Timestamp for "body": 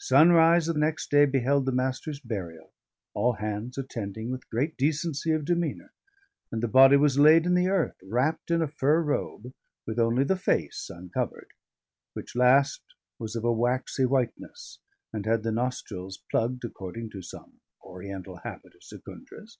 6.66-6.96